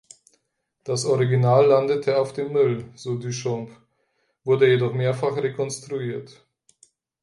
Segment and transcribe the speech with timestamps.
[0.83, 3.69] Das Original landete auf dem Müll, so Duchamp,
[4.43, 6.43] wurde jedoch mehrfach rekonstruiert.